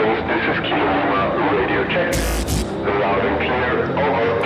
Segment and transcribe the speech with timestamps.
[0.00, 1.22] stations, this is Kilo Lima,
[1.56, 2.14] radio check.
[3.00, 4.40] Loud and clear, over.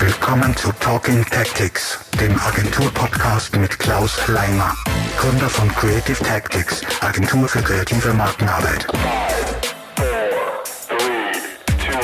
[0.00, 4.74] Willkommen zu Talking Tactics, dem Agentur-Podcast mit Klaus Leimer,
[5.18, 8.84] Gründer von Creative Tactics, Agentur für kreative Markenarbeit.
[8.84, 11.32] Four, three,
[11.78, 11.98] two,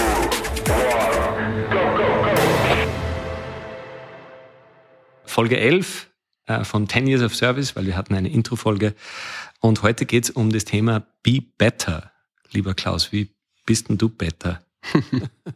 [0.71, 2.31] one, go, go, go.
[5.25, 6.10] Folge 11 äh,
[6.63, 8.95] von 10 Years of Service, weil wir hatten eine Intro-Folge.
[9.61, 12.11] Und heute geht es um das Thema Be Better.
[12.51, 13.35] Lieber Klaus, wie
[13.67, 14.61] bist denn du better?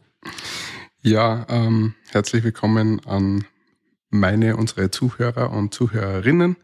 [1.07, 3.45] Ja, ähm, herzlich willkommen an
[4.09, 6.55] meine, unsere Zuhörer und Zuhörerinnen.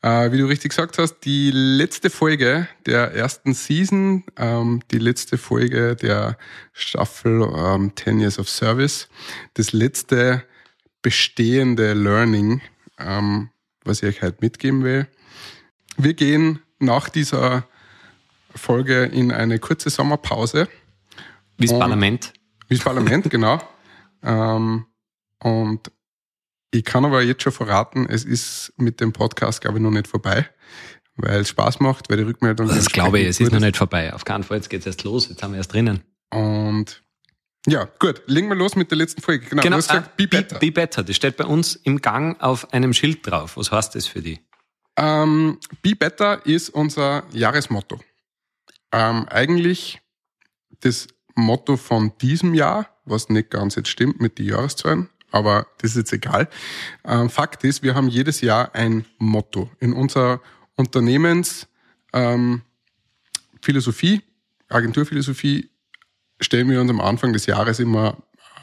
[0.00, 5.36] Äh, wie du richtig gesagt hast, die letzte Folge der ersten Season, ähm, die letzte
[5.36, 6.38] Folge der
[6.72, 9.10] Staffel ähm, 10 Years of Service,
[9.52, 10.42] das letzte
[11.02, 12.62] bestehende Learning,
[12.98, 13.50] ähm,
[13.84, 15.06] was ich euch heute mitgeben will.
[15.96, 17.66] Wir gehen nach dieser
[18.54, 20.68] Folge in eine kurze Sommerpause.
[21.58, 22.32] Wie das Parlament?
[22.68, 23.60] Wie das Parlament, genau.
[24.22, 24.86] Ähm,
[25.40, 25.90] und
[26.70, 30.08] ich kann aber jetzt schon verraten, es ist mit dem Podcast, glaube ich, noch nicht
[30.08, 30.46] vorbei,
[31.14, 32.68] weil es Spaß macht, weil die Rückmeldung.
[32.68, 34.12] Das glaube ich, es ist noch nicht vorbei.
[34.12, 36.02] Auf keinen Fall, jetzt geht es erst los, jetzt haben wir erst drinnen.
[36.30, 37.04] Und
[37.66, 39.46] ja, gut, legen wir los mit der letzten Folge.
[39.46, 40.58] Genau, du hast gesagt, äh, be better.
[40.58, 43.56] Be Better, das steht bei uns im Gang auf einem Schild drauf.
[43.56, 44.40] Was heißt das für die?
[44.96, 48.00] Ähm, Be Better ist unser Jahresmotto.
[48.92, 50.00] Ähm, eigentlich
[50.80, 55.90] das Motto von diesem Jahr, was nicht ganz jetzt stimmt mit den Jahreszahlen, aber das
[55.90, 56.48] ist jetzt egal.
[57.04, 59.70] Ähm, Fakt ist, wir haben jedes Jahr ein Motto.
[59.80, 60.40] In unserer
[60.76, 61.66] Unternehmensphilosophie,
[62.12, 62.62] ähm,
[63.60, 64.22] Philosophie,
[64.68, 65.70] Agenturphilosophie,
[66.40, 68.16] stellen wir uns am Anfang des Jahres immer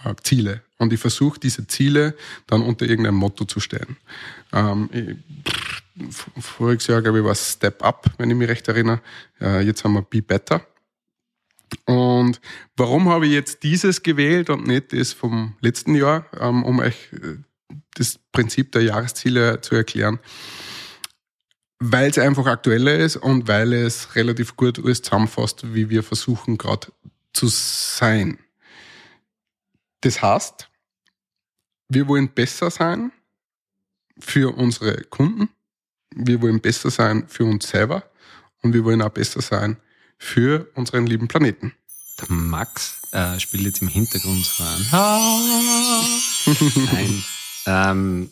[0.06, 0.62] äh, Ziele.
[0.78, 2.16] Und ich versuche, diese Ziele
[2.48, 3.98] dann unter irgendeinem Motto zu stellen.
[4.52, 5.18] Ähm, ich,
[6.40, 9.02] voriges Jahr, glaube ich, war Step Up, wenn ich mich recht erinnere.
[9.40, 10.66] Äh, jetzt haben wir Be Better.
[11.86, 12.40] Und
[12.76, 17.12] warum habe ich jetzt dieses gewählt und nicht das vom letzten Jahr, ähm, um euch
[17.14, 17.38] äh,
[17.96, 20.20] das Prinzip der Jahresziele zu erklären?
[21.80, 26.58] Weil es einfach aktueller ist und weil es relativ gut alles zusammenfasst, wie wir versuchen
[26.58, 26.88] gerade
[27.34, 28.40] zu sein.
[30.02, 30.70] Das heißt,
[31.90, 33.12] wir wollen besser sein
[34.20, 35.50] für unsere Kunden,
[36.16, 38.04] wir wollen besser sein für uns selber
[38.62, 39.78] und wir wollen auch besser sein
[40.18, 41.74] für unseren lieben Planeten.
[42.20, 44.88] Der Max äh, spielt jetzt im Hintergrund so ein.
[46.86, 47.26] Nein.
[47.66, 48.32] Ähm,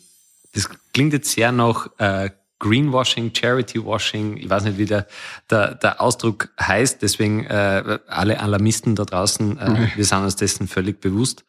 [0.52, 2.30] das klingt jetzt sehr nach äh,
[2.62, 4.36] Greenwashing, Charity Washing.
[4.36, 5.06] Ich weiß nicht, wie der,
[5.50, 7.02] der, der Ausdruck heißt.
[7.02, 11.44] Deswegen äh, alle Alarmisten da draußen, äh, wir sind uns dessen völlig bewusst.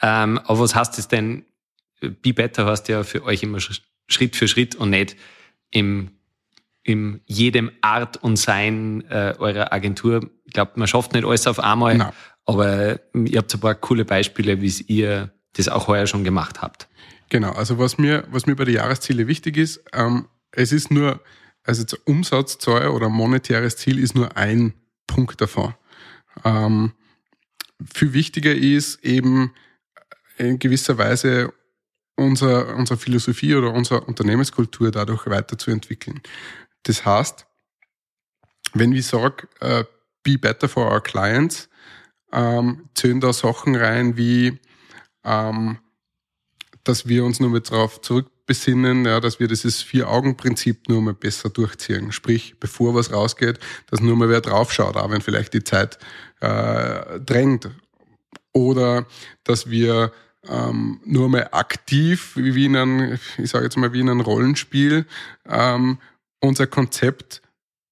[0.00, 1.44] Ähm, aber was heißt das denn?
[2.00, 5.16] Be Better heißt ja für euch immer Sch- Schritt für Schritt und nicht
[5.70, 6.10] im
[6.86, 10.28] in jedem Art und Sein äh, eurer Agentur.
[10.44, 12.12] Ich glaube, man schafft nicht alles auf einmal, Nein.
[12.44, 16.88] aber ihr habt ein paar coole Beispiele, wie ihr das auch heuer schon gemacht habt.
[17.30, 20.26] Genau, also was mir, was mir bei den Jahreszielen wichtig ist, ähm,
[20.56, 21.20] es ist nur,
[21.62, 24.74] also Umsatzzahl oder monetäres Ziel ist nur ein
[25.06, 25.74] Punkt davon.
[26.44, 26.92] Ähm,
[27.92, 29.52] viel wichtiger ist eben
[30.36, 31.52] in gewisser Weise
[32.16, 36.20] unser, unsere Philosophie oder unsere Unternehmenskultur dadurch weiterzuentwickeln.
[36.84, 37.46] Das heißt,
[38.74, 39.84] wenn ich sage, äh,
[40.22, 41.68] be better for our clients,
[42.32, 44.60] ähm, zählen da Sachen rein wie,
[45.24, 45.78] ähm,
[46.84, 51.48] dass wir uns nur mal darauf zurückbesinnen, ja, dass wir dieses Vier-Augen-Prinzip nur mal besser
[51.48, 52.12] durchziehen.
[52.12, 53.58] Sprich, bevor was rausgeht,
[53.90, 55.98] dass nur mal wer draufschaut, auch wenn vielleicht die Zeit
[56.40, 57.70] äh, drängt.
[58.52, 59.06] Oder
[59.42, 60.12] dass wir
[60.48, 65.06] ähm, nur mal aktiv, wie in einem, ich sage jetzt mal wie in einem Rollenspiel,
[65.48, 65.98] ähm,
[66.40, 67.40] unser Konzept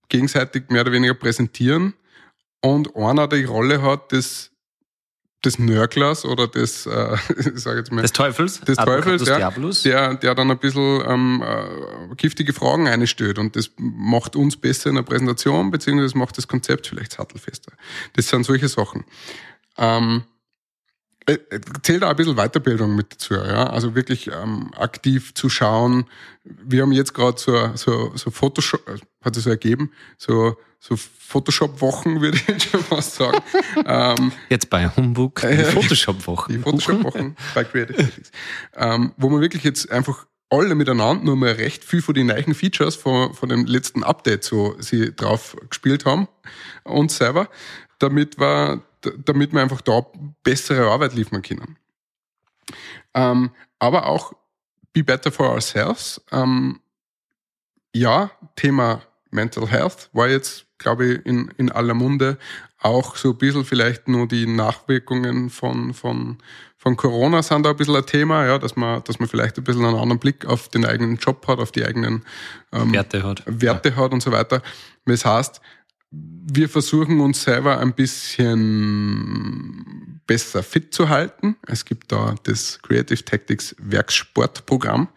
[0.08, 1.94] gegenseitig mehr oder weniger präsentieren
[2.60, 4.51] und einer die Rolle hat des,
[5.44, 8.60] des Nörglers oder des, äh, ich sage jetzt mal, Des Teufels?
[8.60, 9.82] des Teufels, ja, Diabolus?
[9.82, 14.90] der, der dann ein bisschen ähm, äh, giftige Fragen einstellt und das macht uns besser
[14.90, 17.72] in der Präsentation, beziehungsweise macht das Konzept vielleicht sattelfester.
[18.14, 19.04] Das sind solche Sachen.
[19.78, 20.22] Ähm,
[21.26, 23.68] äh, äh, zählt auch ein bisschen Weiterbildung mit dazu, ja.
[23.68, 26.06] Also wirklich ähm, aktiv zu schauen.
[26.44, 30.96] Wir haben jetzt gerade so, so, so Photoshop, äh, hat es so ergeben, so, so
[30.96, 33.38] Photoshop-Wochen, würde ich jetzt schon fast sagen.
[33.86, 36.52] ähm, Jetzt bei Humbug, die Photoshop-Wochen.
[36.54, 38.32] die Photoshop-Wochen bei Creative Ethics.
[38.76, 42.54] Ähm, wo man wirklich jetzt einfach alle miteinander nur mal recht viel von den neuen
[42.54, 46.28] Features von, von dem letzten Update so sie drauf gespielt haben
[46.84, 47.48] und selber,
[47.98, 48.82] damit wir,
[49.24, 50.04] damit wir einfach da
[50.42, 51.76] bessere Arbeit liefern können.
[53.14, 54.32] Ähm, aber auch
[54.92, 56.20] be better for ourselves.
[56.30, 56.80] Ähm,
[57.94, 62.38] ja, Thema Mental Health war jetzt, glaube ich, in, in aller Munde.
[62.80, 66.38] Auch so ein bisschen vielleicht nur die Nachwirkungen von, von,
[66.76, 69.64] von Corona sind da ein bisschen ein Thema, ja, dass man, dass man vielleicht ein
[69.64, 72.24] bisschen einen anderen Blick auf den eigenen Job hat, auf die eigenen
[72.72, 73.42] ähm, Werte hat.
[73.46, 73.96] Werte ja.
[73.96, 74.62] hat und so weiter.
[75.06, 75.60] Das heißt,
[76.12, 79.42] wir versuchen uns selber ein bisschen
[80.26, 81.56] besser fit zu halten.
[81.66, 85.08] Es gibt da das Creative Tactics Werksportprogramm.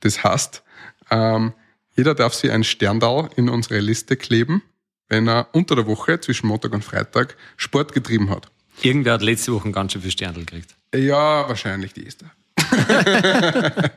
[0.00, 0.62] Das heißt,
[1.10, 1.54] ähm,
[1.96, 4.62] jeder darf sich ein Sterndal in unsere Liste kleben,
[5.08, 8.48] wenn er unter der Woche zwischen Montag und Freitag Sport getrieben hat.
[8.82, 10.74] Irgendwer hat letzte Woche ganz schön viel Sterndal gekriegt.
[10.94, 12.30] Ja, wahrscheinlich die Esther.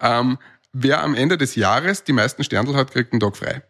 [0.00, 0.38] ähm,
[0.72, 3.62] wer am Ende des Jahres die meisten Sterndal hat, kriegt einen Tag frei.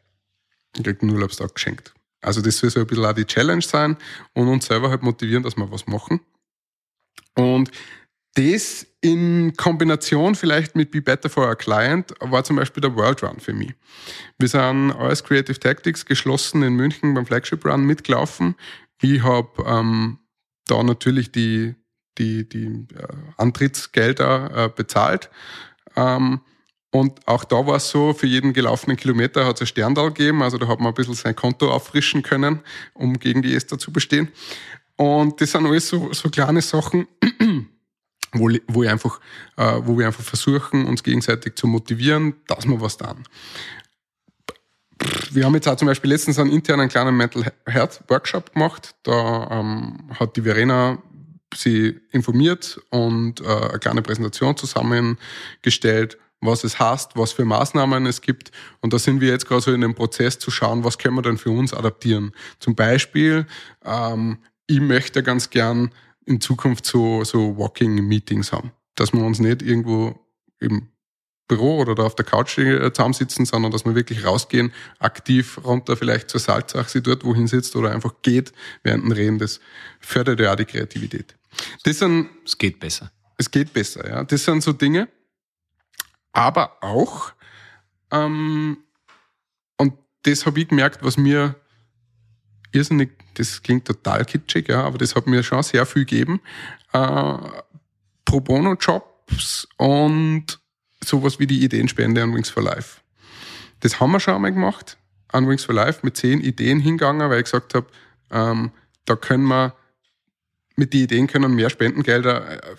[0.73, 1.95] Kriegt einen Urlaubstag geschenkt.
[2.21, 3.97] Also das soll so ein bisschen auch die Challenge sein
[4.35, 6.21] und uns selber halt motivieren, dass wir was machen.
[7.35, 7.71] Und
[8.35, 13.23] das in Kombination vielleicht mit Be Better for Our Client war zum Beispiel der World
[13.23, 13.73] Run für mich.
[14.39, 18.55] Wir sind als Creative Tactics geschlossen in München beim Flagship Run mitgelaufen.
[19.01, 20.19] Ich habe ähm,
[20.67, 21.75] da natürlich die,
[22.19, 23.09] die, die äh,
[23.39, 25.31] Antrittsgelder äh, bezahlt.
[25.97, 26.41] Ähm,
[26.93, 30.43] und auch da war es so, für jeden gelaufenen Kilometer hat es ein Sterndal gegeben,
[30.43, 32.61] also da hat man ein bisschen sein Konto auffrischen können,
[32.95, 34.29] um gegen die Esther zu bestehen.
[34.97, 37.07] Und das sind alles so, so kleine Sachen,
[38.33, 39.21] wo, wo, ich einfach,
[39.57, 43.25] äh, wo wir einfach versuchen, uns gegenseitig zu motivieren, dass wir was tun.
[45.31, 48.95] Wir haben jetzt auch zum Beispiel letztens einen internen kleinen Mental Health Workshop gemacht.
[49.05, 50.99] Da ähm, hat die Verena
[51.55, 58.21] sie informiert und äh, eine kleine Präsentation zusammengestellt, was es heißt, was für Maßnahmen es
[58.21, 58.51] gibt.
[58.81, 61.23] Und da sind wir jetzt gerade so in dem Prozess zu schauen, was können wir
[61.23, 62.33] denn für uns adaptieren.
[62.59, 63.47] Zum Beispiel,
[63.85, 65.91] ähm, ich möchte ganz gern
[66.27, 68.73] in Zukunft so, so Walking-Meetings haben.
[68.95, 70.19] Dass wir uns nicht irgendwo
[70.59, 70.89] im
[71.49, 75.97] Büro oder da auf der Couch äh, zusammensitzen, sondern dass wir wirklich rausgehen, aktiv runter
[75.97, 78.53] vielleicht zur Salzach, sie dort wohin sitzt oder einfach geht
[78.85, 79.39] während dem Reden.
[79.39, 79.61] Das
[79.99, 81.35] fördert ja auch die Kreativität.
[81.83, 83.11] Das sind, es geht besser.
[83.37, 84.23] Es geht besser, ja.
[84.23, 85.09] Das sind so Dinge.
[86.33, 87.33] Aber auch,
[88.11, 88.79] ähm,
[89.77, 91.57] und das habe ich gemerkt, was mir
[92.73, 96.41] irrsinnig, das klingt total kitschig, ja, aber das hat mir schon sehr viel gegeben.
[96.93, 97.39] Äh,
[98.25, 100.61] Pro Bono Jobs und
[101.03, 103.01] sowas wie die Ideenspende an Wings for Life.
[103.81, 104.99] Das haben wir schon einmal gemacht,
[105.29, 107.87] an Wings for Life, mit zehn Ideen hingegangen, weil ich gesagt habe,
[108.31, 108.73] ähm,
[109.07, 109.75] da können wir,
[110.81, 112.77] mit den Ideen können mehr Spendengelder äh,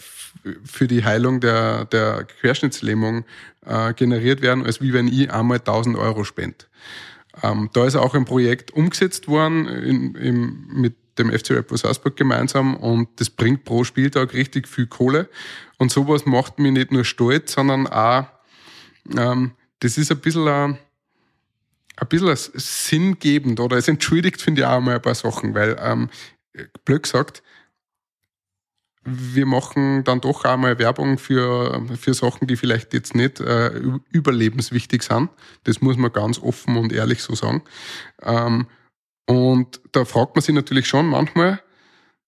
[0.63, 3.25] für die Heilung der, der Querschnittslähmung
[3.63, 6.65] äh, generiert werden, als wie wenn ich einmal 1000 Euro spende.
[7.43, 12.17] Ähm, da ist auch ein Projekt umgesetzt worden in, in, mit dem FC Red Salzburg
[12.17, 15.29] gemeinsam und das bringt pro Spieltag richtig viel Kohle.
[15.77, 18.25] Und sowas macht mich nicht nur stolz, sondern auch,
[19.15, 20.79] ähm, das ist ein bisschen ein,
[21.97, 26.09] ein bisschen sinngebend oder es entschuldigt, finde ich, auch mal ein paar Sachen, weil, ähm,
[26.83, 27.43] blöd gesagt,
[29.03, 33.81] wir machen dann doch einmal Werbung für, für Sachen, die vielleicht jetzt nicht äh,
[34.11, 35.29] überlebenswichtig sind.
[35.63, 37.63] Das muss man ganz offen und ehrlich so sagen.
[38.21, 38.67] Ähm,
[39.25, 41.61] und da fragt man sich natürlich schon manchmal,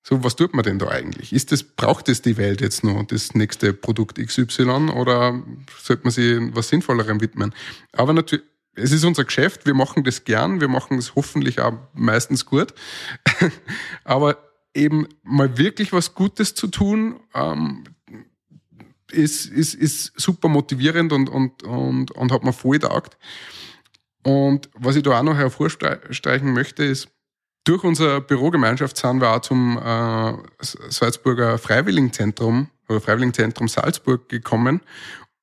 [0.05, 1.31] so, was tut man denn da eigentlich?
[1.31, 5.41] Ist das, braucht es die Welt jetzt noch, das nächste Produkt XY, oder
[5.79, 7.53] sollte man sich was Sinnvollerem widmen?
[7.93, 11.73] Aber natürlich, es ist unser Geschäft, wir machen das gern, wir machen es hoffentlich auch
[11.93, 12.73] meistens gut.
[14.03, 14.37] Aber
[14.73, 17.83] eben mal wirklich was Gutes zu tun, ähm,
[19.11, 23.17] ist, ist, ist super motivierend und, und, und, und hat mir voll taugt.
[24.23, 27.09] Und was ich da auch noch hervorstreichen möchte, ist,
[27.65, 30.33] durch unsere Bürogemeinschaft sind wir auch zum äh,
[30.89, 34.81] Salzburger Freiwilligenzentrum oder Freiwilligenzentrum Salzburg gekommen.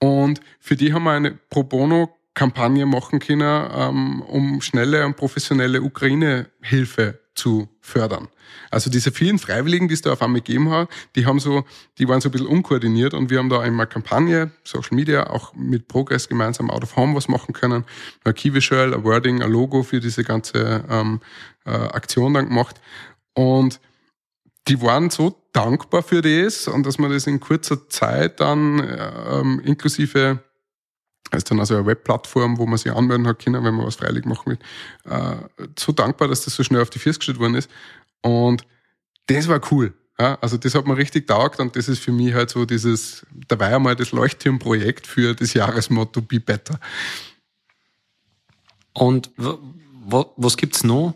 [0.01, 5.17] Und für die haben wir eine Pro Bono Kampagne machen können, ähm, um schnelle und
[5.17, 8.29] professionelle Ukraine-Hilfe zu fördern.
[8.71, 11.65] Also diese vielen Freiwilligen, die es da auf einmal gegeben hat, die haben so,
[11.99, 15.55] die waren so ein bisschen unkoordiniert und wir haben da einmal Kampagne, Social Media, auch
[15.55, 17.85] mit Progress gemeinsam Out of Home was machen können,
[18.25, 21.21] ein Key Visual, ein Wording, ein Logo für diese ganze ähm,
[21.65, 22.81] äh, Aktion dann gemacht
[23.35, 23.81] und
[24.69, 28.79] die waren so dankbar für das und dass man das in kurzer Zeit dann
[29.31, 30.41] ähm, inklusive
[31.31, 33.97] das ist dann also eine Webplattform, wo man sich anmelden hat können, wenn man was
[33.97, 34.59] freilich machen will.
[35.05, 37.71] Äh, so dankbar, dass das so schnell auf die Füße gestellt worden ist.
[38.23, 38.65] Und
[39.27, 39.95] das war cool.
[40.19, 43.25] Ja, also das hat mir richtig taugt und das ist für mich halt so dieses,
[43.49, 46.79] da war ja mal das Leuchtturmprojekt für das Jahresmotto Be Better.
[48.93, 51.15] Und was gibt's noch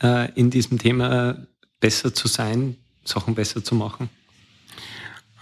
[0.00, 1.46] äh, in diesem Thema
[1.80, 4.10] besser zu sein, Sachen besser zu machen?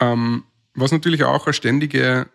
[0.00, 0.44] Ähm,
[0.74, 2.26] was natürlich auch eine ständige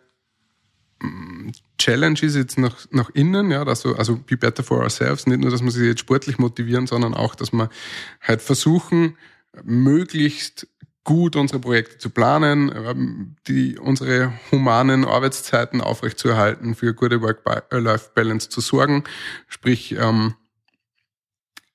[1.81, 5.39] Challenge ist jetzt nach, nach innen, ja, dass so, also be better for ourselves, nicht
[5.39, 7.69] nur, dass wir sich jetzt sportlich motivieren, sondern auch, dass wir
[8.21, 9.17] halt versuchen,
[9.63, 10.67] möglichst
[11.03, 18.61] gut unsere Projekte zu planen, ähm, die, unsere humanen Arbeitszeiten aufrechtzuerhalten, für gute Work-Life-Balance zu
[18.61, 19.03] sorgen.
[19.47, 20.35] Sprich, ähm,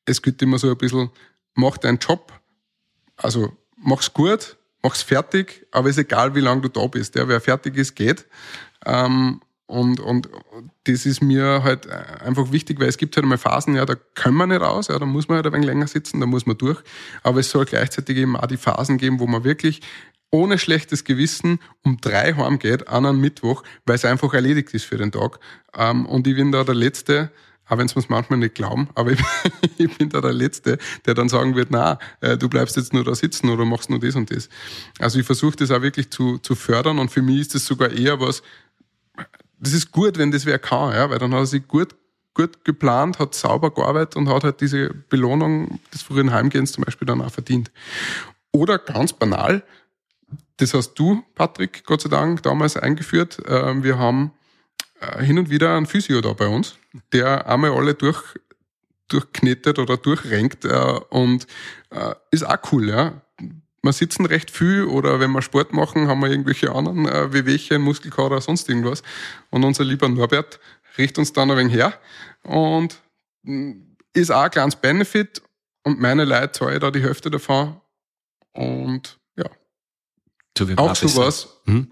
[0.05, 1.11] es gibt immer so ein bisschen,
[1.55, 2.33] mach deinen Job,
[3.17, 7.17] also mach's gut, mach's fertig, aber ist egal, wie lange du da bist.
[7.17, 8.27] Ja, wer fertig ist, geht.
[8.85, 10.29] Ähm, und, und
[10.85, 14.37] das ist mir halt einfach wichtig, weil es gibt halt mal Phasen, ja, da können
[14.37, 16.57] wir nicht raus, ja, da muss man halt ein wenig länger sitzen, da muss man
[16.57, 16.81] durch.
[17.25, 19.81] Aber es soll gleichzeitig eben auch die Phasen geben, wo man wirklich
[20.31, 24.85] ohne schlechtes Gewissen um drei heim geht an einem Mittwoch, weil es einfach erledigt ist
[24.85, 25.41] für den Tag.
[25.75, 27.33] Ähm, und ich bin da der Letzte,
[27.69, 29.21] auch wenn es uns manchmal nicht glauben, aber ich,
[29.79, 33.03] ich, bin da der Letzte, der dann sagen wird, na, äh, du bleibst jetzt nur
[33.03, 34.49] da sitzen oder machst nur das und das.
[34.99, 37.91] Also ich versuche das auch wirklich zu, zu fördern und für mich ist das sogar
[37.91, 38.43] eher was,
[39.59, 41.95] das ist gut, wenn das wer kann, ja, weil dann hat er sich gut,
[42.35, 47.07] gut geplant, hat sauber gearbeitet und hat halt diese Belohnung des frühen Heimgehens zum Beispiel
[47.07, 47.71] dann auch verdient.
[48.53, 49.63] Oder ganz banal,
[50.59, 53.43] das hast du, Patrick, Gott sei Dank damals eingeführt.
[53.47, 54.33] Ähm, wir haben
[55.01, 56.77] äh, hin und wieder einen Physio da bei uns,
[57.13, 58.23] der einmal alle durch,
[59.09, 61.47] durchknetet oder durchrenkt äh, und
[61.91, 63.23] äh, ist auch cool, ja
[63.87, 67.83] wir sitzen recht viel oder wenn wir Sport machen, haben wir irgendwelche anderen äh, Wehwehchen,
[67.83, 69.03] Muskelkater, sonst irgendwas.
[69.51, 70.61] Und unser lieber Norbert
[70.99, 71.99] richtet uns dann ein wenig her
[72.43, 73.01] und
[73.43, 73.73] mm,
[74.13, 75.43] ist auch ein kleines Benefit
[75.85, 77.81] und meine Leute zahle da die Hälfte davon
[78.53, 79.51] und ja.
[80.57, 81.91] So auch sowas, hm?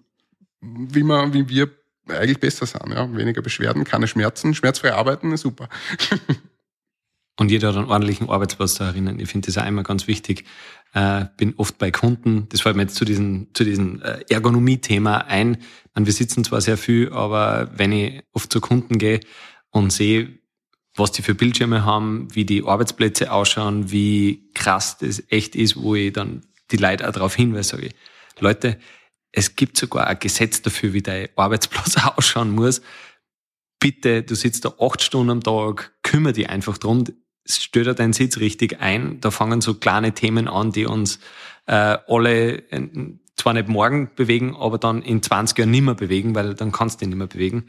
[0.61, 1.71] wie, man, wie wir
[2.09, 2.91] eigentlich besser sind.
[2.91, 3.15] Ja?
[3.17, 5.69] Weniger Beschwerden, keine Schmerzen, schmerzfrei arbeiten ist super.
[7.37, 9.19] Und jeder hat einen ordentlichen Arbeitsplatz da erinnern.
[9.19, 10.45] Ich finde das auch immer ganz wichtig.
[10.93, 15.27] Äh, bin oft bei Kunden, das fällt mir jetzt zu diesem, zu diesem äh, Ergonomie-Thema
[15.27, 15.59] ein.
[15.95, 19.21] Und wir sitzen zwar sehr viel, aber wenn ich oft zu Kunden gehe
[19.71, 20.39] und sehe,
[20.95, 25.97] was die für Bildschirme haben, wie die Arbeitsplätze ausschauen, wie krass das echt ist, wo
[25.97, 27.95] ich dann die Leute auch darauf hinweise, sage ich,
[28.39, 28.79] Leute,
[29.33, 32.83] es gibt sogar ein Gesetz dafür, wie dein Arbeitsplatz ausschauen muss.
[33.81, 37.05] Bitte, du sitzt da acht Stunden am Tag, kümmere dich einfach drum
[37.47, 39.21] stört er deinen Sitz richtig ein.
[39.21, 41.19] Da fangen so kleine Themen an, die uns
[41.67, 42.89] äh, alle äh,
[43.37, 47.01] zwar nicht morgen bewegen, aber dann in 20 Jahren nicht mehr bewegen, weil dann kannst
[47.01, 47.67] du ihn nicht mehr bewegen.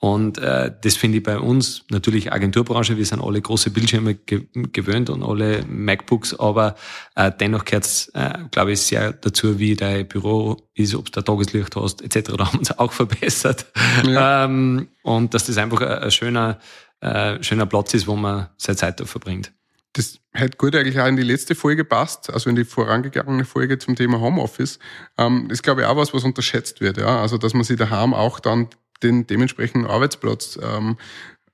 [0.00, 4.46] Und äh, das finde ich bei uns, natürlich Agenturbranche, wir sind alle große Bildschirme ge
[4.52, 6.74] gewöhnt und alle MacBooks, aber
[7.14, 11.12] äh, dennoch gehört es, äh, glaube ich, sehr dazu, wie dein Büro ist, ob du
[11.12, 12.32] da Tageslicht hast, etc.
[12.36, 13.66] Da haben wir uns auch verbessert.
[14.06, 14.44] Ja.
[14.44, 16.58] Ähm, und dass das einfach ein, ein schöner
[17.00, 19.52] äh, schöner Platz ist, wo man seine Zeit da verbringt.
[19.94, 23.78] Das hätte gut eigentlich auch in die letzte Folge passt, also in die vorangegangene Folge
[23.78, 24.80] zum Thema Homeoffice.
[25.16, 26.96] Ähm, ist, glaube ich, auch was, was unterschätzt wird.
[26.96, 27.20] Ja?
[27.20, 28.68] Also, dass man sich daheim auch dann
[29.02, 30.96] den dementsprechenden Arbeitsplatz ähm,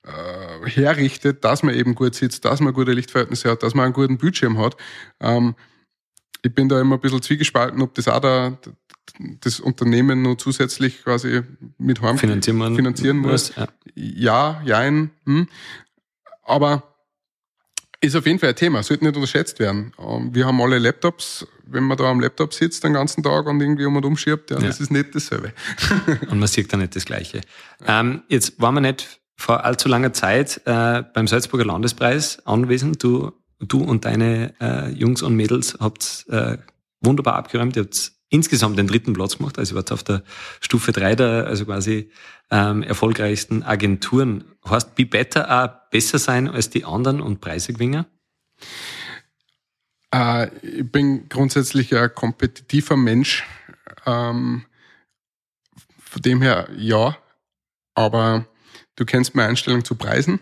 [0.03, 3.93] äh, herrichtet, dass man eben gut sitzt, dass man gute Lichtverhältnisse hat, dass man einen
[3.93, 4.75] guten Bildschirm hat.
[5.19, 5.55] Ähm,
[6.43, 8.57] ich bin da immer ein bisschen zwiegespalten, ob das auch der,
[9.41, 11.41] das Unternehmen nur zusätzlich quasi
[11.77, 13.53] mit Heim finanzieren, finanzieren muss.
[13.55, 15.11] Ja, ja jein.
[15.25, 15.47] Hm.
[16.43, 16.91] Aber
[18.03, 19.93] ist auf jeden Fall ein Thema, sollte nicht unterschätzt werden.
[19.99, 23.61] Ähm, wir haben alle Laptops, wenn man da am Laptop sitzt den ganzen Tag und
[23.61, 24.65] irgendwie um und umschiebt, ja, ja.
[24.65, 25.53] das ist nicht dasselbe.
[26.29, 27.41] und man sieht da nicht das Gleiche.
[27.85, 33.03] Ähm, jetzt waren wir nicht vor allzu langer Zeit äh, beim Salzburger Landespreis anwesend.
[33.03, 36.57] Du, du und deine äh, Jungs und Mädels habt äh,
[37.01, 37.75] wunderbar abgeräumt.
[37.75, 39.59] Ihr habt insgesamt den dritten Platz gemacht.
[39.59, 40.23] Also war auf der
[40.61, 42.09] Stufe drei der, also quasi
[42.49, 44.45] ähm, erfolgreichsten Agenturen.
[44.67, 48.05] Heißt Be Better auch besser sein als die anderen und Preise gewinnen?
[50.13, 53.43] Äh, ich bin grundsätzlich ein kompetitiver Mensch.
[54.05, 54.65] Ähm,
[55.99, 57.17] von dem her ja,
[57.93, 58.45] aber
[58.95, 60.39] du kennst meine Einstellung zu Preisen.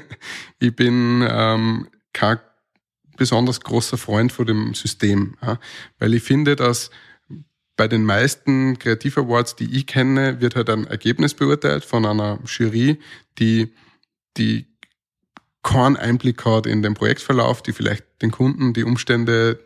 [0.58, 2.38] ich bin ähm, kein
[3.16, 5.58] besonders großer Freund von dem System, ja,
[5.98, 6.90] weil ich finde, dass
[7.76, 12.38] bei den meisten Kreativ Awards, die ich kenne, wird halt ein Ergebnis beurteilt von einer
[12.46, 12.98] Jury,
[13.38, 13.72] die,
[14.36, 14.66] die
[15.62, 19.58] keinen Einblick hat in den Projektverlauf, die vielleicht den Kunden, die Umstände,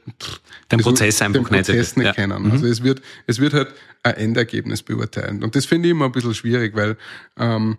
[0.72, 2.12] den Prozess einfach den Prozess nicht, ja.
[2.12, 2.42] kennen.
[2.42, 2.52] Mhm.
[2.52, 3.68] Also es wird, es wird halt
[4.02, 5.44] ein Endergebnis beurteilen.
[5.44, 6.96] Und das finde ich immer ein bisschen schwierig, weil
[7.38, 7.78] ähm,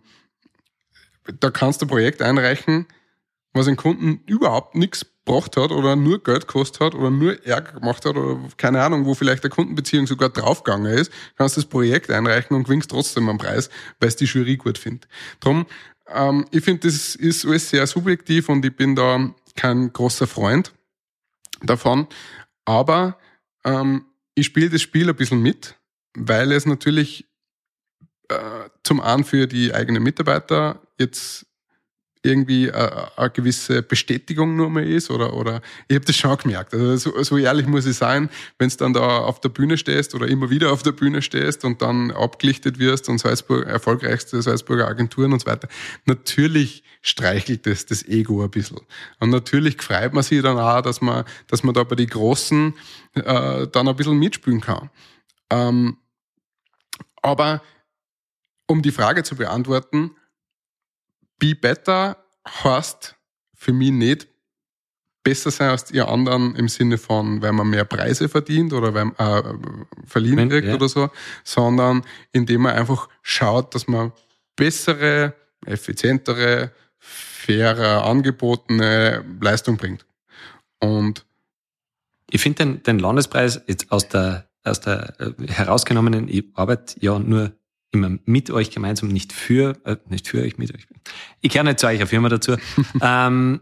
[1.39, 2.85] da kannst du ein Projekt einreichen,
[3.53, 7.79] was den Kunden überhaupt nichts gebracht hat oder nur Geld gekostet hat oder nur Ärger
[7.79, 12.09] gemacht hat oder keine Ahnung, wo vielleicht der Kundenbeziehung sogar draufgegangen ist, kannst das Projekt
[12.09, 15.07] einreichen und gewinnst trotzdem einen Preis, weil es die Jury gut findet.
[15.39, 15.65] Drum,
[16.07, 20.73] ähm, ich finde, das ist alles sehr subjektiv und ich bin da kein großer Freund
[21.61, 22.07] davon.
[22.65, 23.17] Aber
[23.63, 25.77] ähm, ich spiele das Spiel ein bisschen mit,
[26.15, 27.27] weil es natürlich
[28.29, 31.45] äh, zum einen für die eigenen Mitarbeiter jetzt
[32.23, 36.73] irgendwie äh, eine gewisse Bestätigung nur mehr ist oder oder ich habe das schon gemerkt.
[36.73, 40.13] Also so, so ehrlich muss ich sein, wenn du dann da auf der Bühne stehst
[40.13, 44.87] oder immer wieder auf der Bühne stehst und dann abgelichtet wirst und Salzburg erfolgreichste Salzburger
[44.87, 45.67] Agenturen und so weiter.
[46.05, 48.79] Natürlich streichelt das das Ego ein bisschen.
[49.19, 52.75] Und natürlich freut man sich dann auch, dass man dass man da bei den Großen
[53.15, 54.91] äh, dann ein bisschen mitspielen kann.
[55.49, 55.97] Ähm,
[57.23, 57.63] aber
[58.67, 60.11] um die Frage zu beantworten,
[61.41, 62.17] Be Better
[62.47, 63.15] heißt
[63.55, 64.27] für mich nicht
[65.23, 69.05] besser sein als die anderen im Sinne von, weil man mehr Preise verdient oder weil
[69.05, 69.53] man äh,
[70.05, 70.75] verliehen kriegt ja.
[70.75, 71.09] oder so,
[71.43, 74.11] sondern indem man einfach schaut, dass man
[74.55, 75.33] bessere,
[75.65, 80.05] effizientere, fairer angebotene Leistung bringt.
[80.79, 81.25] Und
[82.29, 87.17] Ich finde den, den Landespreis jetzt aus der, aus der äh, herausgenommenen ich arbeite ja
[87.17, 87.51] nur
[87.91, 90.87] immer mit euch gemeinsam, nicht für, äh, nicht für euch, mit euch.
[91.41, 92.55] Ich gehöre nicht zu eurer Firma dazu.
[93.01, 93.61] ähm,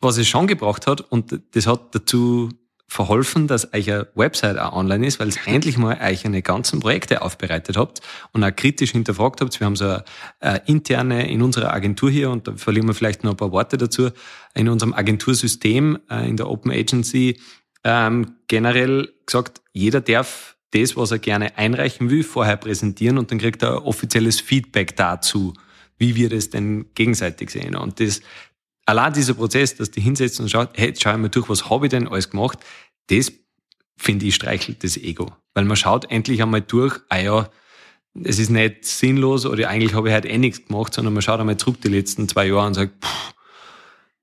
[0.00, 2.50] was es schon gebracht hat, und das hat dazu
[2.88, 6.78] verholfen, dass euch eine Website auch online ist, weil es endlich mal euch eine ganzen
[6.78, 8.00] Projekte aufbereitet habt
[8.32, 9.58] und auch kritisch hinterfragt habt.
[9.58, 10.04] Wir haben so eine,
[10.40, 13.76] eine interne in unserer Agentur hier, und da verlieren wir vielleicht noch ein paar Worte
[13.76, 14.10] dazu,
[14.54, 17.40] in unserem Agentursystem, äh, in der Open Agency,
[17.82, 23.38] ähm, generell gesagt, jeder darf das, was er gerne einreichen will, vorher präsentieren und dann
[23.38, 25.54] kriegt er offizielles Feedback dazu,
[25.98, 27.76] wie wir das denn gegenseitig sehen.
[27.76, 28.20] Und das,
[28.84, 31.70] allein dieser Prozess, dass die hinsetzt und schaut, hey, jetzt schau ich mal durch, was
[31.70, 32.58] habe ich denn alles gemacht,
[33.08, 33.32] das
[33.96, 35.32] finde ich streichelt das Ego.
[35.54, 37.50] Weil man schaut endlich einmal durch, ah ja,
[38.24, 41.40] es ist nicht sinnlos oder eigentlich habe ich halt eh nichts gemacht, sondern man schaut
[41.40, 43.34] einmal zurück die letzten zwei Jahre und sagt, pff,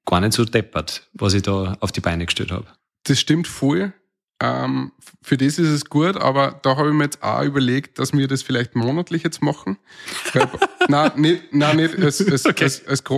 [0.05, 2.67] gar nicht so deppert, was ich da auf die Beine gestellt habe.
[3.03, 3.93] Das stimmt voll.
[4.43, 8.11] Ähm, für das ist es gut, aber da habe ich mir jetzt auch überlegt, dass
[8.11, 9.77] wir das vielleicht monatlich jetzt machen.
[10.89, 11.93] Nein, nicht, nein, nicht,
[12.45, 12.69] Okay.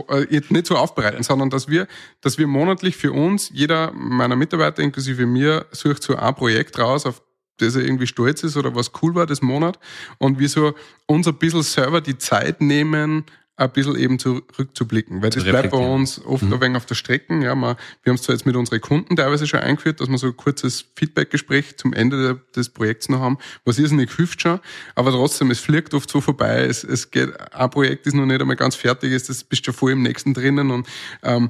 [0.09, 1.87] äh, jetzt nicht so aufbereiten, sondern dass wir,
[2.21, 7.07] dass wir monatlich für uns, jeder meiner Mitarbeiter inklusive mir, sucht so ein Projekt raus,
[7.07, 7.23] auf
[7.57, 9.79] das er irgendwie stolz ist oder was cool war das Monat
[10.19, 10.75] und wir so
[11.07, 13.25] uns ein bisschen selber die Zeit nehmen,
[13.57, 17.41] ein bisschen eben zurückzublicken, weil das bleibt bei uns oft ein wenig auf der Strecke.
[17.41, 20.17] Ja, man, wir haben es zwar jetzt mit unseren Kunden teilweise schon eingeführt, dass wir
[20.17, 24.59] so ein kurzes Feedbackgespräch zum Ende des Projekts noch haben, was irrsinnig hilft schon,
[24.95, 28.41] aber trotzdem, es fliegt oft so vorbei, es, es geht, ein Projekt ist noch nicht
[28.41, 30.87] einmal ganz fertig, ist, das bist schon voll im nächsten drinnen und
[31.23, 31.49] ähm,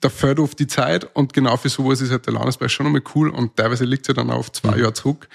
[0.00, 1.14] da fällt oft die Zeit.
[1.14, 3.28] Und genau für sowas ist halt der Landespreis schon einmal cool.
[3.28, 5.28] Und teilweise liegt es ja dann auf zwei Jahre zurück.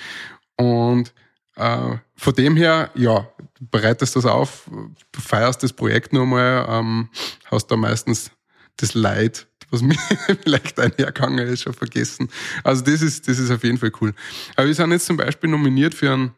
[0.55, 1.13] Und
[1.59, 3.27] äh, von dem her, ja,
[3.59, 4.69] du bereitest das auf,
[5.11, 7.09] du feierst das Projekt nochmal, ähm,
[7.45, 8.31] hast da meistens
[8.77, 9.97] das Leid, was mir
[10.43, 12.29] vielleicht einhergegangen ist, schon vergessen.
[12.63, 14.13] Also das ist, das ist auf jeden Fall cool.
[14.55, 16.31] Aber wir sind jetzt zum Beispiel nominiert für einen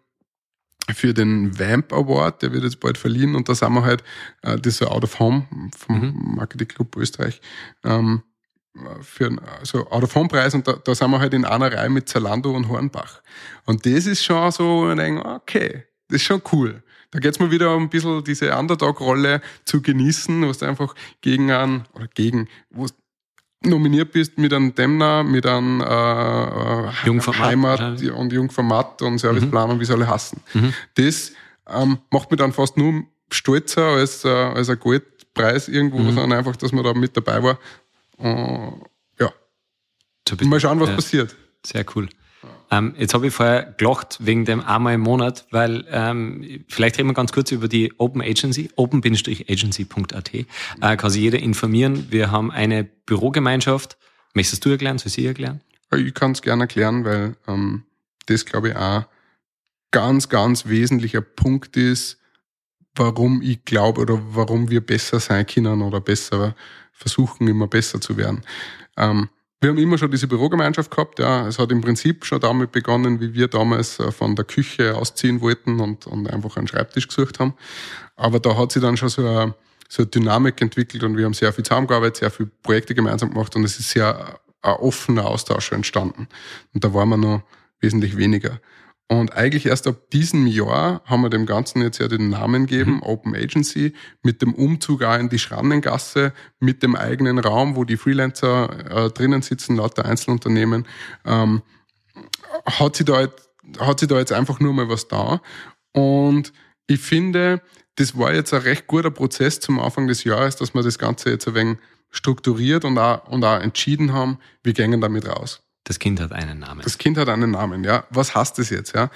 [0.95, 4.03] für den Vamp Award, der wird jetzt bald verliehen und da sind wir halt,
[4.41, 5.45] äh, das ist so Out of Home
[5.77, 7.39] vom Marketing Club Österreich,
[7.83, 8.23] ähm,
[9.01, 11.71] für einen also Out of Home Preis und da, da sind wir halt in einer
[11.71, 13.21] Reihe mit Zalando und Hornbach.
[13.65, 16.81] Und das ist schon so, denke, okay, das ist schon cool.
[17.11, 21.51] Da geht's mal wieder um ein bisschen diese Underdog-Rolle zu genießen, wo du einfach gegen
[21.51, 27.79] einen, oder gegen, wo du nominiert bist mit einem Demner, mit einem äh, Jungformat Heimat
[27.79, 28.11] wahrscheinlich.
[28.11, 30.41] und Jungformat und Serviceplan und wie sie alle hassen.
[30.53, 30.73] Mhm.
[30.95, 31.33] Das
[31.69, 36.13] ähm, macht mich dann fast nur stolzer als, äh, als ein Goldpreis irgendwo, Mhm.
[36.15, 37.59] sondern einfach, dass man da mit dabei war.
[39.19, 39.31] Ja,
[40.45, 40.95] mal schauen, was ja.
[40.95, 41.35] passiert.
[41.65, 42.09] Sehr cool.
[42.71, 47.09] Ähm, jetzt habe ich vorher gelacht wegen dem einmal im Monat, weil ähm, vielleicht reden
[47.09, 50.33] wir ganz kurz über die Open Agency, open-agency.at.
[50.33, 50.45] Äh,
[50.79, 52.07] kann sich jeder informieren.
[52.09, 53.97] Wir haben eine Bürogemeinschaft.
[54.33, 54.97] Möchtest du erklären?
[54.97, 55.59] Soll ich erklären?
[55.93, 57.83] Ich kann es gerne erklären, weil ähm,
[58.27, 59.03] das, glaube ich, auch
[59.91, 62.17] ganz, ganz wesentlicher Punkt ist,
[62.95, 66.55] warum ich glaube oder warum wir besser sein können oder besser
[66.91, 68.41] versuchen, immer besser zu werden.
[68.97, 69.29] Ähm,
[69.61, 71.19] wir haben immer schon diese Bürogemeinschaft gehabt.
[71.19, 71.47] Ja.
[71.47, 75.39] Es hat im Prinzip schon damit begonnen, wie wir damals äh, von der Küche ausziehen
[75.41, 77.53] wollten und, und einfach einen Schreibtisch gesucht haben.
[78.15, 79.53] Aber da hat sich dann schon so eine,
[79.87, 83.55] so eine Dynamik entwickelt und wir haben sehr viel zusammengearbeitet, sehr viele Projekte gemeinsam gemacht
[83.55, 86.27] und es ist sehr ein offener Austausch entstanden.
[86.73, 87.43] Und da waren wir noch
[87.79, 88.59] wesentlich weniger.
[89.11, 93.03] Und eigentlich erst ab diesem Jahr haben wir dem Ganzen jetzt ja den Namen gegeben,
[93.03, 93.91] Open Agency,
[94.23, 99.09] mit dem Umzug auch in die Schrannengasse, mit dem eigenen Raum, wo die Freelancer äh,
[99.09, 100.87] drinnen sitzen, lauter Einzelunternehmen,
[101.25, 101.61] ähm,
[102.65, 105.41] hat sie da jetzt, hat sie da jetzt einfach nur mal was da.
[105.91, 106.53] Und
[106.87, 107.61] ich finde,
[107.95, 111.31] das war jetzt ein recht guter Prozess zum Anfang des Jahres, dass wir das Ganze
[111.31, 111.79] jetzt ein wenig
[112.11, 115.61] strukturiert und auch, und auch entschieden haben, wir gehen damit raus.
[115.83, 116.81] Das Kind hat einen Namen.
[116.81, 118.05] Das Kind hat einen Namen, ja.
[118.09, 119.09] Was heißt das jetzt, ja?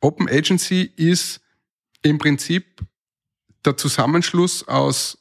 [0.00, 1.40] Open Agency ist
[2.02, 2.80] im Prinzip
[3.64, 5.18] der Zusammenschluss aus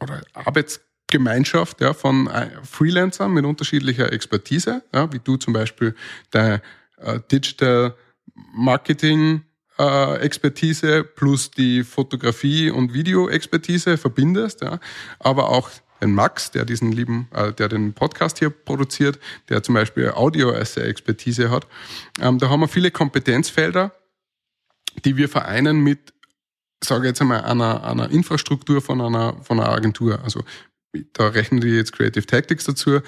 [0.00, 5.94] oder Arbeitsgemeinschaft ja, von äh, Freelancern mit unterschiedlicher Expertise, ja, wie du zum Beispiel
[6.32, 6.62] der
[6.98, 7.94] äh, Digital
[8.34, 9.42] Marketing
[9.78, 14.80] äh, Expertise plus die Fotografie und Video Expertise verbindest, ja,
[15.18, 19.74] aber auch den Max, der diesen lieben, äh, der den Podcast hier produziert, der zum
[19.74, 21.66] Beispiel Audio als Expertise hat.
[22.20, 23.92] Ähm, da haben wir viele Kompetenzfelder,
[25.04, 26.12] die wir vereinen mit,
[26.82, 30.22] sage ich jetzt einmal, einer, einer Infrastruktur von einer, von einer Agentur.
[30.22, 30.42] Also
[31.12, 33.00] da rechnen die jetzt Creative Tactics dazu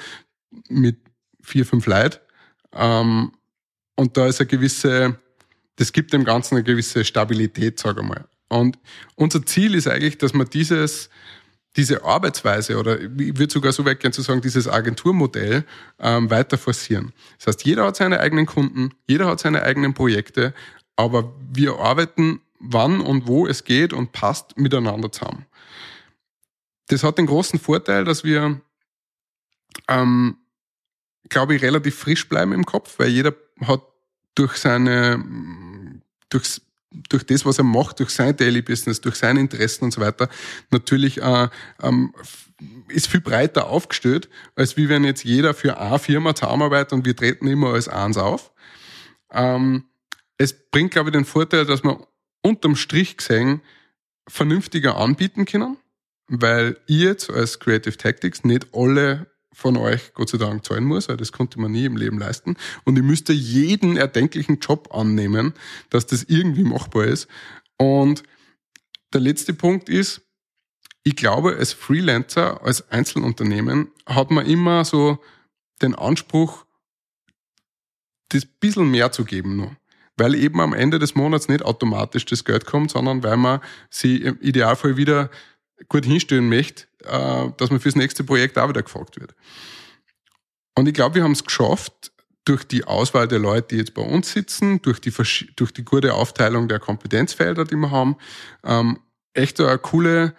[0.68, 0.98] mit
[1.42, 2.18] vier, fünf Leuten.
[2.72, 3.32] Ähm,
[3.96, 5.18] und da ist eine gewisse,
[5.76, 8.24] das gibt dem Ganzen eine gewisse Stabilität, sage ich mal.
[8.48, 8.78] Und
[9.14, 11.08] unser Ziel ist eigentlich, dass man dieses,
[11.76, 15.64] diese Arbeitsweise oder ich würde sogar so weit gern zu sagen, dieses Agenturmodell
[16.00, 17.12] ähm, weiter forcieren.
[17.38, 20.52] Das heißt, jeder hat seine eigenen Kunden, jeder hat seine eigenen Projekte,
[20.96, 25.46] aber wir arbeiten wann und wo es geht und passt miteinander zusammen.
[26.88, 28.60] Das hat den großen Vorteil, dass wir,
[29.88, 30.36] ähm,
[31.28, 33.82] glaube ich, relativ frisch bleiben im Kopf, weil jeder hat
[34.34, 39.84] durch seine, durch, durch das, was er macht, durch sein Daily Business, durch seine Interessen
[39.84, 40.28] und so weiter,
[40.70, 41.48] natürlich äh,
[41.82, 42.14] ähm,
[42.88, 47.16] ist viel breiter aufgestellt, als wie wenn jetzt jeder für eine Firma zusammenarbeitet und wir
[47.16, 48.52] treten immer als eins auf.
[49.32, 49.84] Ähm,
[50.36, 52.06] es bringt, glaube ich, den Vorteil, dass wir
[52.42, 53.62] unterm Strich gesehen
[54.28, 55.76] vernünftiger anbieten können,
[56.28, 61.08] weil ihr jetzt als Creative Tactics nicht alle von euch Gott sei Dank zahlen muss,
[61.08, 62.56] weil das konnte man nie im Leben leisten.
[62.84, 65.54] Und ich müsste jeden erdenklichen Job annehmen,
[65.90, 67.28] dass das irgendwie machbar ist.
[67.76, 68.22] Und
[69.12, 70.22] der letzte Punkt ist,
[71.02, 75.18] ich glaube, als Freelancer, als Einzelunternehmen hat man immer so
[75.82, 76.66] den Anspruch,
[78.28, 79.76] das bisschen mehr zu geben nur.
[80.16, 84.18] Weil eben am Ende des Monats nicht automatisch das Geld kommt, sondern weil man sie
[84.18, 85.30] im Idealfall wieder
[85.88, 89.34] gut hinstellen möchte, äh, dass man fürs nächste Projekt auch wieder gefragt wird.
[90.74, 92.12] Und ich glaube, wir haben es geschafft,
[92.44, 95.12] durch die Auswahl der Leute, die jetzt bei uns sitzen, durch die,
[95.56, 98.16] durch die gute Aufteilung der Kompetenzfelder, die wir haben,
[98.64, 98.98] ähm,
[99.34, 100.34] echt eine coole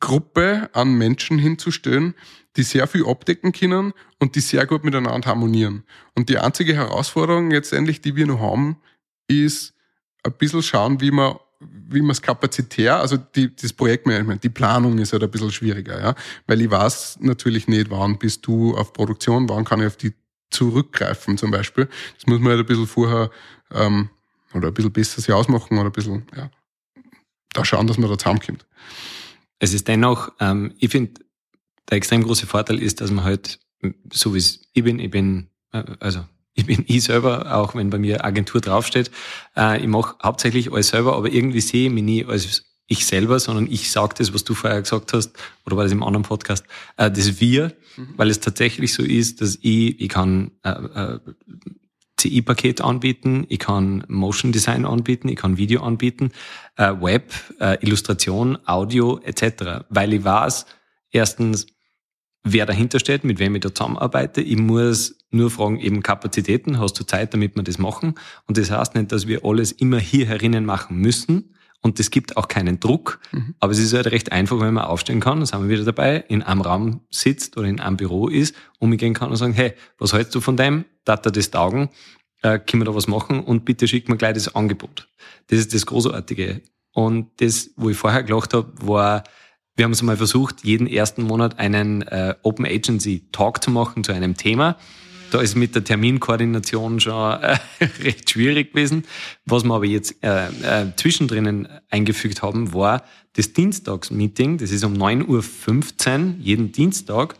[0.00, 2.14] Gruppe an Menschen hinzustellen,
[2.56, 5.84] die sehr viel abdecken können und die sehr gut miteinander harmonieren.
[6.14, 8.76] Und die einzige Herausforderung jetzt endlich, die wir noch haben,
[9.28, 9.74] ist
[10.22, 11.36] ein bisschen schauen, wie man
[11.88, 16.00] wie man es kapazitär, also die, das Projektmanagement, die Planung ist halt ein bisschen schwieriger,
[16.00, 16.14] ja.
[16.46, 20.14] Weil ich weiß natürlich nicht, wann bist du auf Produktion, wann kann ich auf die
[20.50, 21.88] zurückgreifen zum Beispiel.
[22.16, 23.30] Das muss man halt ein bisschen vorher
[23.72, 24.08] ähm,
[24.54, 26.50] oder ein bisschen besser sich ausmachen oder ein bisschen, ja,
[27.52, 28.66] da schauen, dass man da zusammenkommt.
[29.58, 31.20] Es ist dennoch, ähm, ich finde,
[31.90, 33.58] der extrem große Vorteil ist, dass man halt,
[34.12, 37.98] so wie ich bin, ich bin, äh, also ich bin ich selber, auch wenn bei
[37.98, 39.10] mir Agentur draufsteht.
[39.56, 43.40] Äh, ich mache hauptsächlich alles selber, aber irgendwie sehe ich mich nie als ich selber,
[43.40, 45.32] sondern ich sage das, was du vorher gesagt hast,
[45.64, 48.14] oder war das im anderen Podcast, äh, das Wir, mhm.
[48.16, 51.18] weil es tatsächlich so ist, dass ich, ich kann äh, äh,
[52.18, 56.30] CI-Paket anbieten, ich kann Motion Design anbieten, ich kann Video anbieten,
[56.76, 60.66] äh, Web, äh, Illustration, Audio etc., weil ich weiß,
[61.10, 61.66] erstens,
[62.44, 64.40] wer dahinter steht, mit wem ich da zusammenarbeite.
[64.42, 68.14] Ich muss nur fragen, eben Kapazitäten, hast du Zeit, damit wir das machen?
[68.46, 71.54] Und das heißt nicht, dass wir alles immer hier herinnen machen müssen.
[71.80, 73.18] Und es gibt auch keinen Druck.
[73.32, 73.54] Mhm.
[73.60, 76.24] Aber es ist halt recht einfach, wenn man aufstehen kann, dann sind wir wieder dabei,
[76.28, 80.12] in einem Raum sitzt oder in einem Büro ist, umgehen kann und sagen, hey, was
[80.12, 80.84] hältst du von dem?
[81.04, 81.90] Data das taugen?
[82.42, 83.40] Äh, können wir da was machen?
[83.40, 85.08] Und bitte schick mir gleich das Angebot.
[85.48, 86.62] Das ist das Großartige.
[86.92, 89.24] Und das, wo ich vorher gelacht habe, war,
[89.76, 94.04] wir haben es mal versucht, jeden ersten Monat einen äh, Open Agency Talk zu machen
[94.04, 94.76] zu einem Thema.
[95.30, 97.58] Da ist mit der Terminkoordination schon äh,
[98.02, 99.04] recht schwierig gewesen.
[99.46, 103.02] Was wir aber jetzt äh, äh, zwischendrin eingefügt haben, war
[103.34, 104.58] das Dienstagsmeeting.
[104.58, 107.34] Das ist um 9.15 Uhr jeden Dienstag,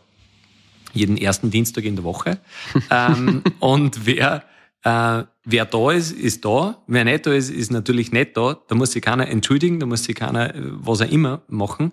[0.93, 2.39] jeden ersten Dienstag in der Woche.
[2.91, 4.43] ähm, und wer
[4.83, 6.77] äh, wer da ist, ist da.
[6.85, 8.57] Wer nicht da ist, ist natürlich nicht da.
[8.67, 11.91] Da muss sich keiner entschuldigen, da muss sich keiner äh, was auch immer machen.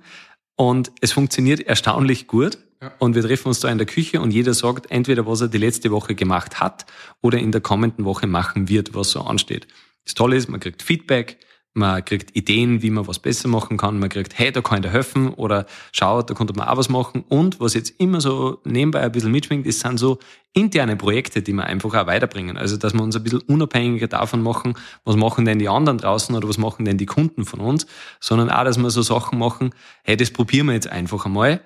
[0.57, 2.59] Und es funktioniert erstaunlich gut.
[2.81, 2.93] Ja.
[2.99, 5.59] Und wir treffen uns da in der Küche und jeder sagt entweder, was er die
[5.59, 6.85] letzte Woche gemacht hat
[7.21, 9.69] oder in der kommenden Woche machen wird, was so ansteht.
[10.05, 11.39] Das Tolle ist, man kriegt Feedback,
[11.75, 14.83] man kriegt Ideen, wie man was besser machen kann, man kriegt, hey, da kann ich
[14.83, 17.25] dir helfen oder schau, da konnte man auch was machen.
[17.29, 20.19] Und was jetzt immer so nebenbei ein bisschen mitschwingt, ist, sind so
[20.53, 22.59] interne Projekte, die wir einfach auch weiterbringen.
[22.59, 26.35] Also, dass wir uns ein bisschen unabhängiger davon machen, was machen denn die anderen draußen
[26.35, 27.87] oder was machen denn die Kunden von uns,
[28.21, 31.63] sondern auch, dass wir so Sachen machen, hey, das probieren wir jetzt einfach einmal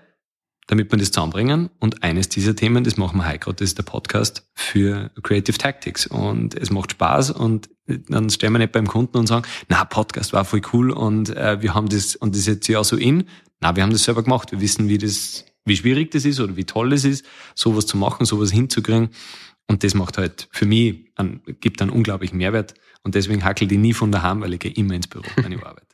[0.67, 1.71] damit wir das zusammenbringen.
[1.79, 5.57] Und eines dieser Themen, das machen wir heute gerade, das ist der Podcast für Creative
[5.57, 6.07] Tactics.
[6.07, 10.33] Und es macht Spaß und dann stellen wir nicht beim Kunden und sagen, na, Podcast
[10.33, 13.29] war voll cool und äh, wir haben das, und das ist jetzt ja so in.
[13.61, 14.51] Na, wir haben das selber gemacht.
[14.51, 17.25] Wir wissen, wie das, wie schwierig das ist oder wie toll es ist,
[17.55, 19.11] sowas zu machen, sowas hinzukriegen.
[19.69, 22.75] Und das macht halt für mich, einen, gibt einen unglaublichen Mehrwert.
[23.03, 25.87] Und deswegen hackel die nie von daheim, weil ich gehe immer ins Büro, meine Arbeit.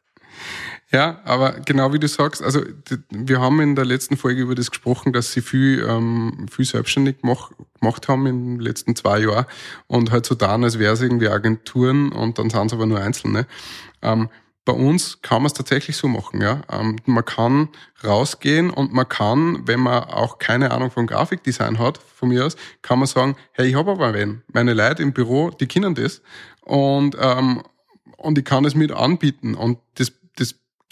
[0.93, 2.61] Ja, aber genau wie du sagst, also
[3.09, 7.23] wir haben in der letzten Folge über das gesprochen, dass sie viel, ähm, viel selbstständig
[7.23, 9.47] gemacht, gemacht haben in den letzten zwei Jahren
[9.87, 13.01] und halt so dann, als wäre es irgendwie Agenturen und dann sind es aber nur
[13.01, 13.47] Einzelne.
[14.03, 14.29] Ähm,
[14.67, 16.61] bei uns kann man es tatsächlich so machen, ja.
[16.71, 17.71] Ähm, man kann
[18.05, 22.57] rausgehen und man kann, wenn man auch keine Ahnung von Grafikdesign hat, von mir aus,
[22.83, 24.43] kann man sagen, hey, ich habe aber wen.
[24.53, 26.21] Meine Leute im Büro, die kennen das
[26.61, 27.63] und ähm,
[28.19, 30.13] und ich kann es mit anbieten und das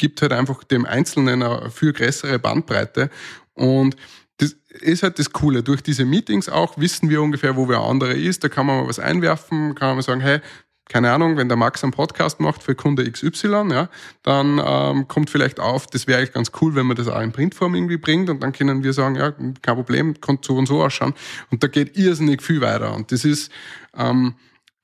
[0.00, 3.10] gibt halt einfach dem Einzelnen eine viel größere Bandbreite.
[3.52, 3.96] Und
[4.38, 5.62] das ist halt das Coole.
[5.62, 8.42] Durch diese Meetings auch wissen wir ungefähr, wo wer andere ist.
[8.42, 10.40] Da kann man mal was einwerfen, kann man sagen, hey,
[10.88, 13.90] keine Ahnung, wenn der Max einen Podcast macht für Kunde XY, ja,
[14.22, 17.30] dann ähm, kommt vielleicht auf, das wäre eigentlich ganz cool, wenn man das auch in
[17.30, 20.82] Printform irgendwie bringt und dann können wir sagen, ja, kein Problem, kann so und so
[20.82, 21.12] ausschauen.
[21.50, 22.94] Und da geht irrsinnig viel weiter.
[22.94, 23.52] Und das ist
[23.94, 24.34] ähm,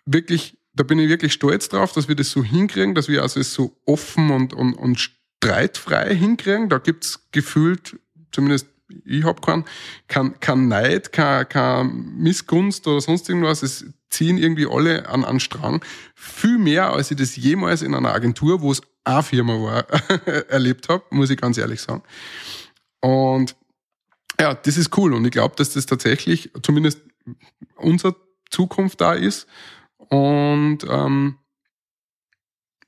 [0.05, 3.41] wirklich da bin ich wirklich stolz drauf, dass wir das so hinkriegen, dass wir also
[3.41, 6.69] es so offen und, und, und streitfrei hinkriegen.
[6.69, 7.99] Da gibt's gefühlt,
[8.31, 8.69] zumindest
[9.05, 9.65] ich hab keinen,
[10.07, 13.63] kein, kein Neid, kein, kein Missgunst oder sonst irgendwas.
[13.63, 15.83] Es ziehen irgendwie alle an an Strang.
[16.15, 19.89] Viel mehr, als ich das jemals in einer Agentur, wo es eine Firma war,
[20.49, 22.03] erlebt habe, muss ich ganz ehrlich sagen.
[23.01, 23.57] Und
[24.39, 25.15] ja, das ist cool.
[25.15, 27.01] Und ich glaube, dass das tatsächlich zumindest
[27.77, 28.15] unsere
[28.51, 29.47] Zukunft da ist.
[30.09, 31.39] Und ähm,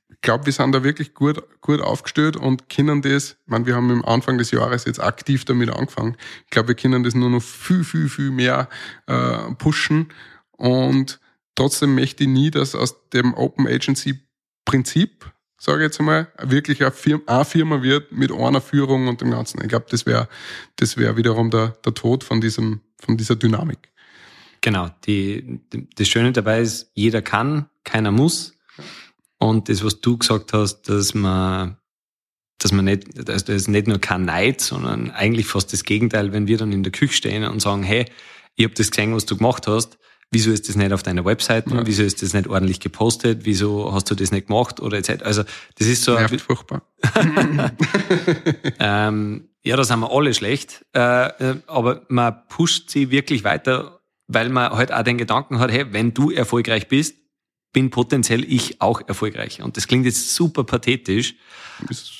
[0.09, 3.75] ich glaube, wir sind da wirklich gut, gut aufgestellt und können das, ich meine, wir
[3.75, 6.17] haben am Anfang des Jahres jetzt aktiv damit angefangen.
[6.43, 8.67] Ich glaube, wir können das nur noch viel, viel, viel mehr
[9.07, 10.11] äh, pushen.
[10.51, 11.21] Und
[11.55, 14.19] trotzdem möchte ich nie, dass aus dem Open Agency
[14.65, 19.21] Prinzip, sage ich jetzt einmal, wirklich eine Firma, eine Firma wird mit einer Führung und
[19.21, 19.61] dem Ganzen.
[19.61, 20.27] Ich glaube, das wäre
[20.75, 23.89] das wäre wiederum der, der Tod von, diesem, von dieser Dynamik.
[24.61, 24.89] Genau.
[25.05, 25.61] Die,
[25.95, 28.57] das Schöne dabei ist, jeder kann, keiner muss.
[29.37, 31.77] Und das, was du gesagt hast, dass man,
[32.57, 36.47] dass man nicht, dass das nicht nur kein Neid, sondern eigentlich fast das Gegenteil, wenn
[36.47, 38.05] wir dann in der Küche stehen und sagen, hey,
[38.55, 39.97] ich habe das gesehen, was du gemacht hast,
[40.31, 41.87] wieso ist das nicht auf deiner Webseite, ja.
[41.87, 45.23] wieso ist das nicht ordentlich gepostet, wieso hast du das nicht gemacht oder etc.
[45.23, 45.43] Also
[45.77, 46.15] das ist so.
[46.15, 46.81] Nervt furchtbar.
[48.79, 53.98] ähm, ja, da sind wir alle schlecht, äh, äh, aber man pusht sie wirklich weiter
[54.29, 57.15] weil man halt auch den Gedanken hat, hey, wenn du erfolgreich bist,
[57.73, 59.61] bin potenziell ich auch erfolgreich.
[59.61, 61.35] Und das klingt jetzt super pathetisch,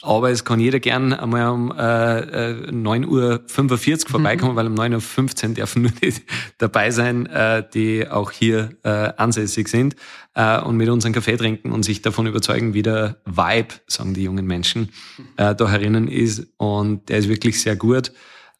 [0.01, 4.55] aber es kann jeder gern einmal um äh, 9.45 äh, Uhr vorbeikommen, mhm.
[4.55, 6.13] weil um 9.15 Uhr dürfen nur die
[6.59, 9.95] dabei sein, äh, die auch hier äh, ansässig sind
[10.35, 14.13] äh, und mit uns einen Kaffee trinken und sich davon überzeugen, wie der Vibe, sagen
[14.13, 14.89] die jungen Menschen,
[15.37, 16.47] äh, da herinnen ist.
[16.57, 18.11] Und der ist wirklich sehr gut.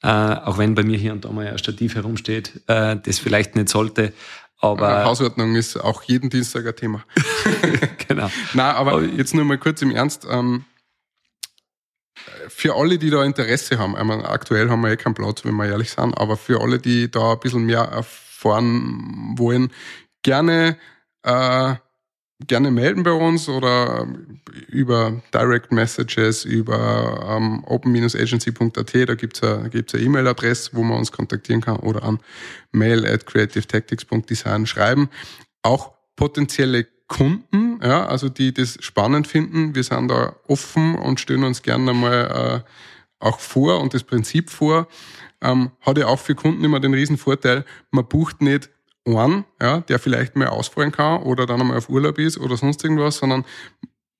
[0.01, 3.55] Äh, auch wenn bei mir hier und da mal ein Stativ herumsteht, äh, das vielleicht
[3.55, 4.13] nicht sollte.
[4.61, 7.03] Aber Hausordnung ist auch jeden Dienstag ein Thema.
[8.07, 8.29] genau.
[8.53, 10.27] Na, aber jetzt nur mal kurz im Ernst.
[10.29, 10.65] Ähm,
[12.49, 15.55] für alle, die da Interesse haben, ich meine, aktuell haben wir eh keinen Platz, wenn
[15.55, 19.71] wir ehrlich sind, aber für alle, die da ein bisschen mehr erfahren wollen,
[20.23, 20.77] gerne
[21.23, 21.75] äh,
[22.47, 24.07] gerne melden bei uns oder
[24.67, 31.11] über Direct Messages, über ähm, open-agency.at, da gibt's eine, gibt's eine E-Mail-Adresse, wo man uns
[31.11, 32.19] kontaktieren kann oder an
[32.71, 35.09] mail at creativetactics.design schreiben.
[35.63, 41.43] Auch potenzielle Kunden, ja, also die das spannend finden, wir sind da offen und stellen
[41.43, 42.69] uns gerne mal äh,
[43.19, 44.87] auch vor und das Prinzip vor.
[45.41, 48.69] Ähm, hat ja auch für Kunden immer den riesen Vorteil, man bucht nicht
[49.05, 52.83] einen, ja, der vielleicht mal ausfallen kann oder dann einmal auf Urlaub ist oder sonst
[52.83, 53.45] irgendwas, sondern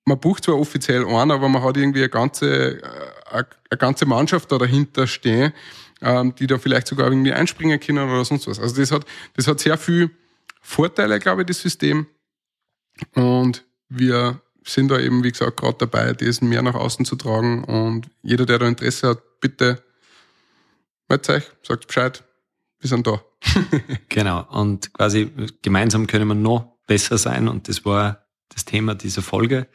[0.05, 4.51] man bucht zwar offiziell einen, aber man hat irgendwie eine ganze, äh, eine ganze Mannschaft
[4.51, 5.53] da dahinter stehen,
[6.01, 8.59] ähm, die da vielleicht sogar irgendwie einspringen können oder sonst was.
[8.59, 10.09] Also das hat, das hat sehr viel
[10.61, 12.07] Vorteile, glaube ich, das System.
[13.15, 17.63] Und wir sind da eben, wie gesagt, gerade dabei, das mehr nach außen zu tragen.
[17.63, 19.81] Und jeder, der da Interesse hat, bitte
[21.07, 22.23] meldet euch, sagt Bescheid,
[22.79, 23.21] wir sind da.
[24.09, 24.45] genau.
[24.49, 25.31] Und quasi
[25.61, 27.47] gemeinsam können wir noch besser sein.
[27.47, 29.67] Und das war das Thema dieser Folge.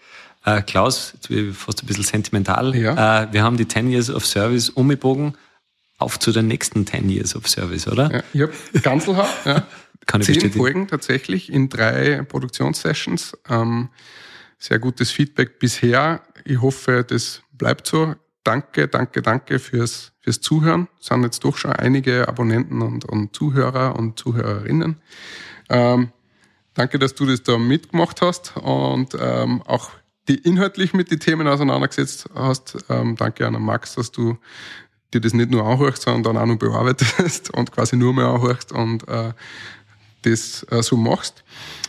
[0.44, 2.74] Äh, Klaus, jetzt bin ich fast ein bisschen sentimental.
[2.76, 3.24] Ja.
[3.24, 5.36] Äh, wir haben die 10 Years of Service umgebogen.
[5.96, 8.12] Auf zu den nächsten 10 Years of Service, oder?
[8.12, 9.66] Ja, ich habe Ganzelhaar, ja.
[10.06, 13.38] Kann ich Zehn Folgen tatsächlich in drei Produktionssessions.
[13.48, 13.88] Ähm,
[14.58, 16.22] sehr gutes Feedback bisher.
[16.44, 18.14] Ich hoffe, das bleibt so.
[18.44, 20.88] Danke, danke, danke fürs, fürs Zuhören.
[21.00, 24.96] Es sind jetzt doch schon einige Abonnenten und, und Zuhörer und Zuhörerinnen.
[25.68, 26.12] Ähm,
[26.74, 29.90] danke, dass du das da mitgemacht hast und ähm, auch
[30.28, 32.76] die inhaltlich mit den Themen auseinandergesetzt hast.
[32.88, 34.38] Ähm, danke an Max, dass du
[35.12, 38.72] dir das nicht nur anhörst, sondern dann auch noch bearbeitest und quasi nur mehr anhörst
[38.72, 39.32] und äh,
[40.22, 41.44] das äh, so machst.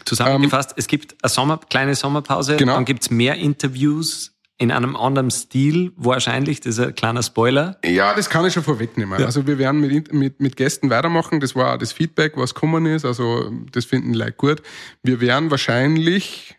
[0.06, 2.76] Zusammengefasst, ähm, es gibt eine Sommer, kleine Sommerpause, genau.
[2.76, 7.78] dann gibt's mehr Interviews in einem anderen Stil, wahrscheinlich, das ist ein kleiner Spoiler.
[7.84, 9.20] Ja, das kann ich schon vorwegnehmen.
[9.20, 9.26] Ja.
[9.26, 12.86] Also wir werden mit, mit, mit Gästen weitermachen, das war auch das Feedback, was gekommen
[12.86, 14.62] ist, also das finden Leute gut.
[15.04, 16.56] Wir werden wahrscheinlich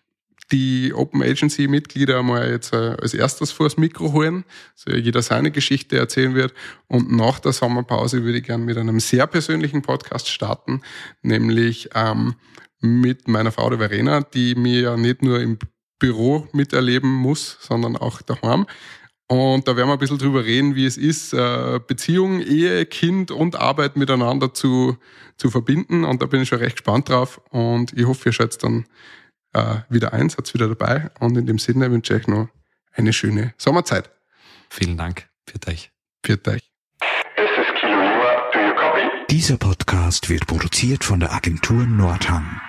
[0.53, 5.51] die Open Agency Mitglieder mal jetzt äh, als erstes vors Mikro holen, so jeder seine
[5.51, 6.55] Geschichte erzählen wird.
[6.87, 10.83] Und nach der Sommerpause würde ich gerne mit einem sehr persönlichen Podcast starten,
[11.23, 12.35] nämlich ähm,
[12.81, 15.59] mit meiner Frau, der Verena, die mir ja nicht nur im
[15.99, 18.67] Büro miterleben muss, sondern auch daheim.
[19.29, 23.33] Und da werden wir ein bisschen drüber reden, wie es ist, äh, Beziehung, Ehe, Kind
[23.33, 24.99] und Arbeit miteinander zu,
[25.37, 26.05] zu verbinden.
[26.05, 27.41] Und da bin ich schon recht gespannt drauf.
[27.51, 28.87] Und ich hoffe, ihr seid dann
[29.53, 31.11] äh, wieder ein, seid wieder dabei.
[31.19, 32.49] Und in dem Sinne wünsche ich euch noch
[32.93, 34.11] eine schöne Sommerzeit.
[34.71, 35.29] Vielen Dank.
[35.45, 35.91] Für euch.
[36.25, 36.71] Für euch.
[39.29, 42.61] Dieser Podcast wird produziert von der Agentur Nordhang.